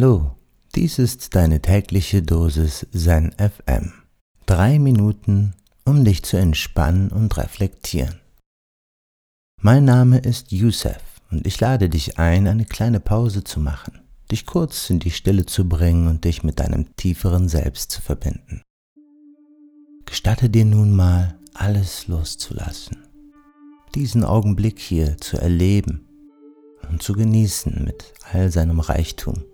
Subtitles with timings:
[0.00, 0.34] Hallo,
[0.74, 3.92] dies ist deine tägliche Dosis Zen FM.
[4.46, 5.52] Drei Minuten,
[5.84, 8.18] um dich zu entspannen und reflektieren.
[9.60, 14.00] Mein Name ist Youssef und ich lade dich ein, eine kleine Pause zu machen,
[14.30, 18.62] dich kurz in die Stille zu bringen und dich mit deinem tieferen Selbst zu verbinden.
[20.06, 23.04] Gestatte dir nun mal, alles loszulassen,
[23.94, 26.08] diesen Augenblick hier zu erleben
[26.88, 29.44] und zu genießen mit all seinem Reichtum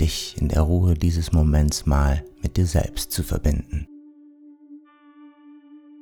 [0.00, 3.86] dich in der Ruhe dieses Moments mal mit dir selbst zu verbinden.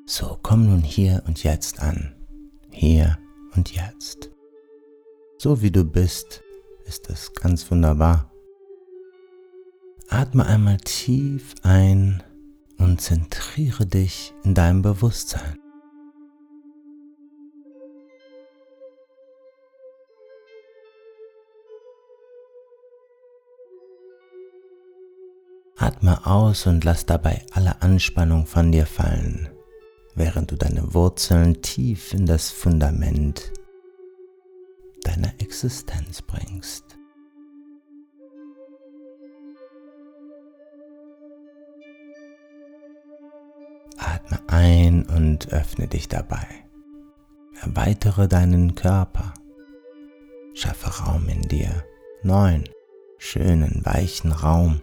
[0.06, 2.14] So komm nun hier und jetzt an,
[2.70, 3.18] hier
[3.56, 4.30] und jetzt.
[5.38, 6.42] So wie du bist,
[6.86, 8.30] ist es ganz wunderbar.
[10.08, 12.22] Atme einmal tief ein
[12.78, 15.58] und zentriere dich in deinem Bewusstsein.
[25.78, 29.50] Atme aus und lass dabei alle Anspannung von dir fallen,
[30.14, 33.52] während du deine Wurzeln tief in das Fundament
[35.02, 36.84] deiner Existenz bringst.
[43.98, 46.46] Atme ein und öffne dich dabei.
[47.60, 49.34] Erweitere deinen Körper.
[50.54, 51.84] Schaffe Raum in dir.
[52.22, 52.64] Neuen,
[53.18, 54.80] schönen, weichen Raum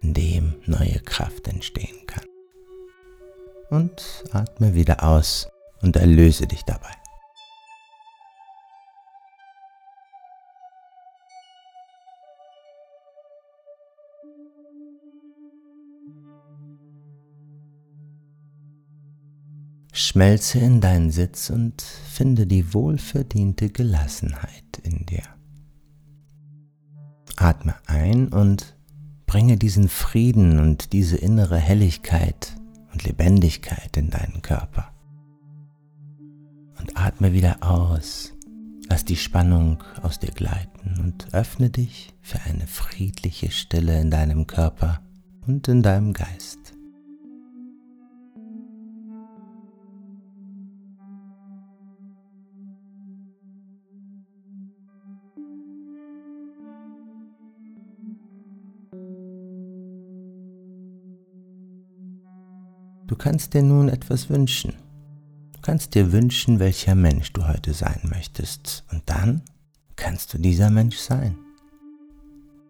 [0.00, 2.24] in dem neue Kraft entstehen kann.
[3.70, 5.48] Und atme wieder aus
[5.82, 6.98] und erlöse dich dabei.
[19.92, 25.24] Schmelze in deinen Sitz und finde die wohlverdiente Gelassenheit in dir.
[27.36, 28.77] Atme ein und
[29.28, 32.56] Bringe diesen Frieden und diese innere Helligkeit
[32.92, 34.90] und Lebendigkeit in deinen Körper.
[36.80, 38.32] Und atme wieder aus.
[38.88, 44.46] Lass die Spannung aus dir gleiten und öffne dich für eine friedliche Stille in deinem
[44.46, 45.02] Körper
[45.46, 46.67] und in deinem Geist.
[63.06, 64.74] Du kannst dir nun etwas wünschen.
[65.54, 68.84] Du kannst dir wünschen, welcher Mensch du heute sein möchtest.
[68.92, 69.42] Und dann
[69.96, 71.36] kannst du dieser Mensch sein.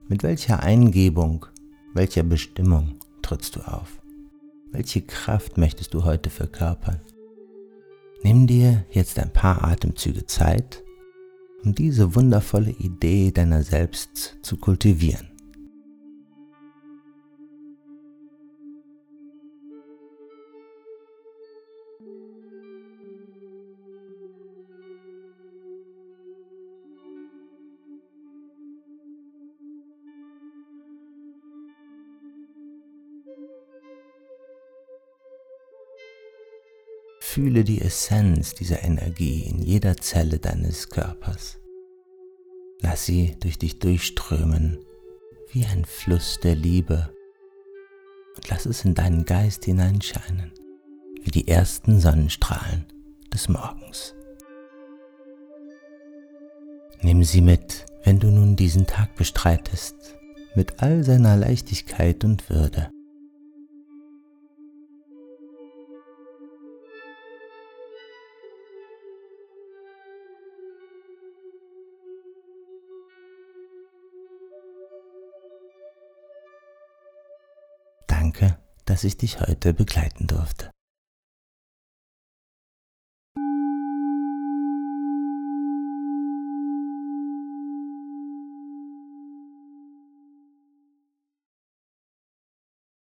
[0.09, 1.47] Mit welcher Eingebung,
[1.93, 4.01] welcher Bestimmung trittst du auf?
[4.71, 7.01] Welche Kraft möchtest du heute verkörpern?
[8.23, 10.83] Nimm dir jetzt ein paar Atemzüge Zeit,
[11.65, 15.28] um diese wundervolle Idee deiner selbst zu kultivieren.
[37.21, 41.59] Fühle die Essenz dieser Energie in jeder Zelle deines Körpers.
[42.81, 44.79] Lass sie durch dich durchströmen
[45.53, 47.15] wie ein Fluss der Liebe
[48.37, 50.53] und lass es in deinen Geist hineinscheinen
[51.23, 52.87] wie die ersten Sonnenstrahlen
[53.33, 54.15] des Morgens.
[57.03, 59.95] Nimm sie mit, wenn du nun diesen Tag bestreitest,
[60.55, 62.91] mit all seiner Leichtigkeit und Würde.
[78.29, 80.71] Danke, dass ich dich heute begleiten durfte.